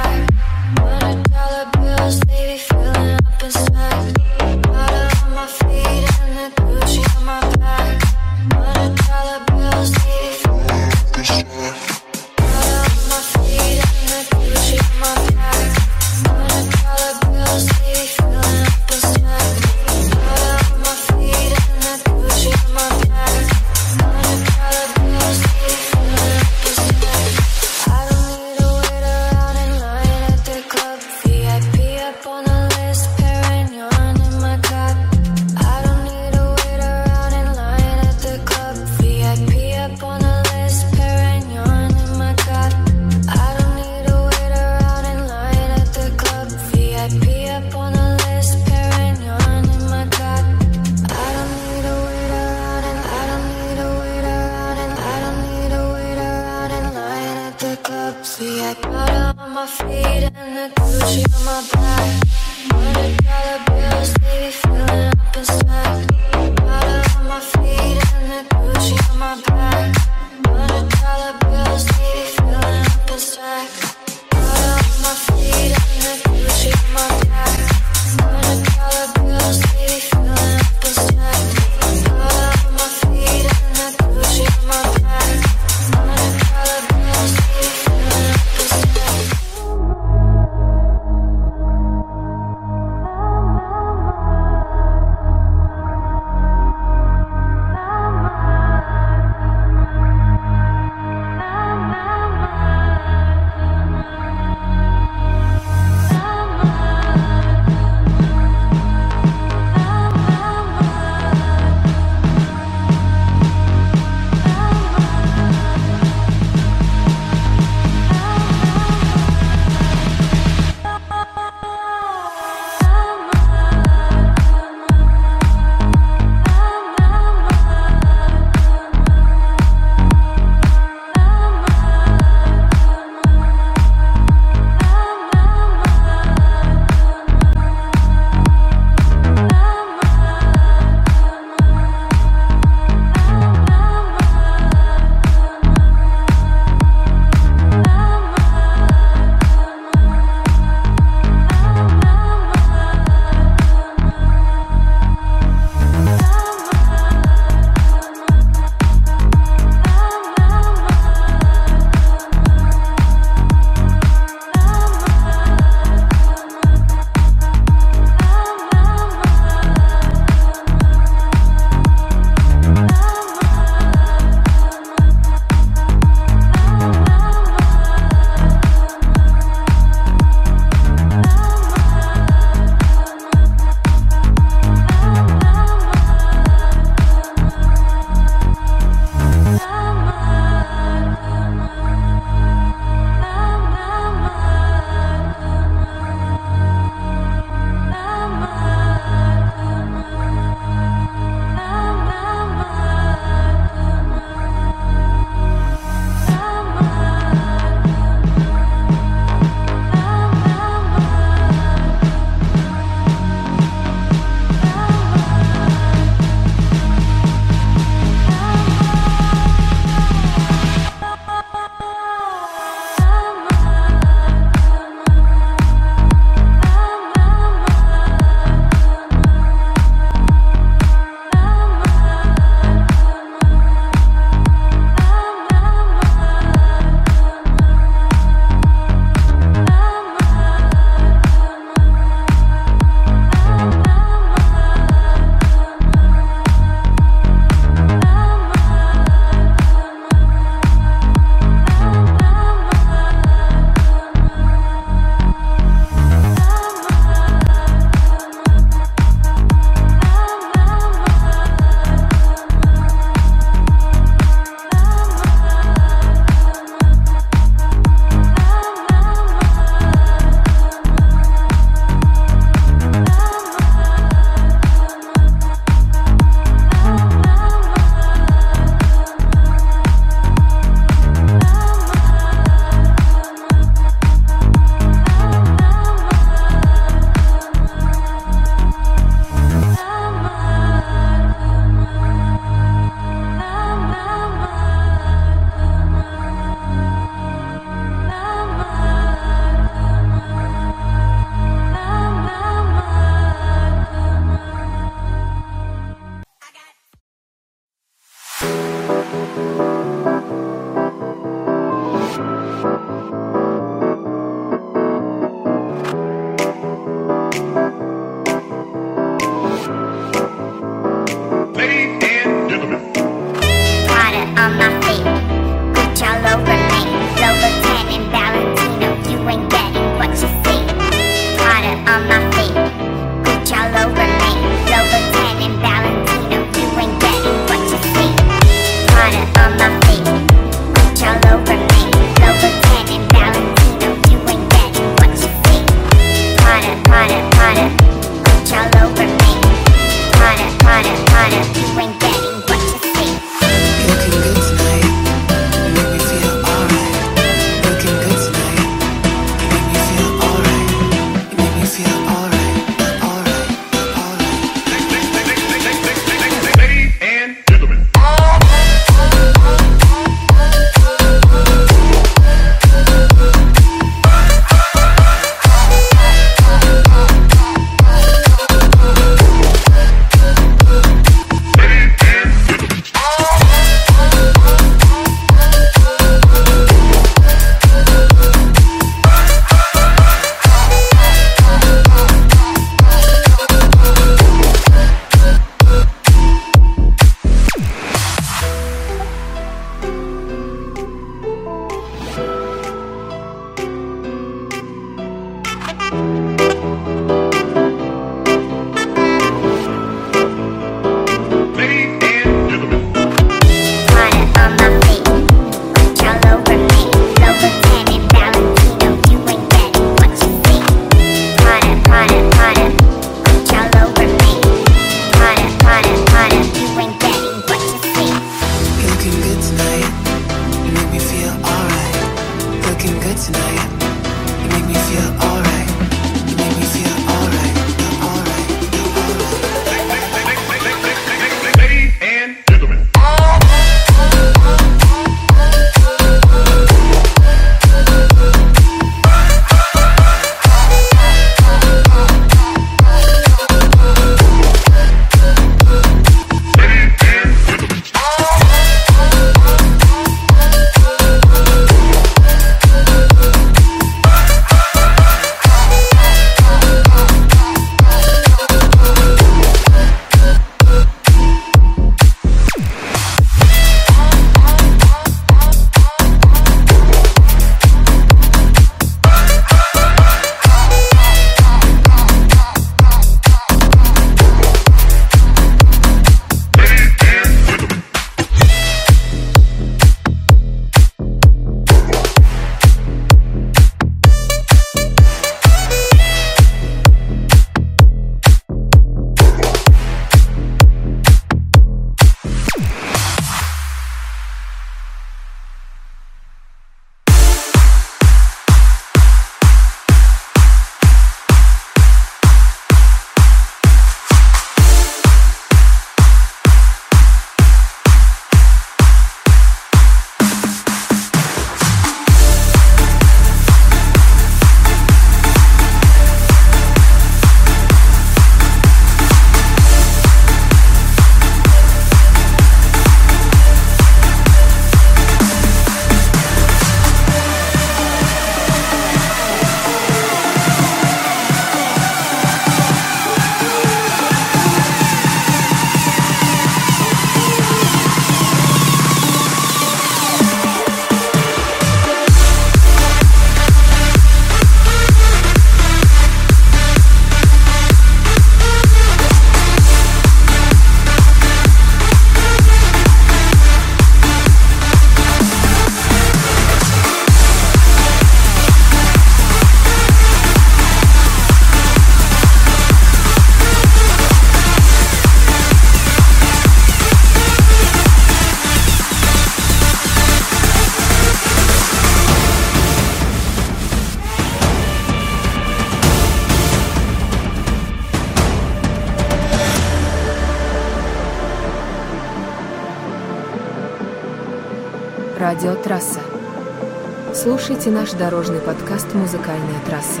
наш 597.84 597.92
дорожный 597.92 598.40
подкаст 598.40 598.94
«Музыкальная 598.94 599.60
трасса». 599.66 600.00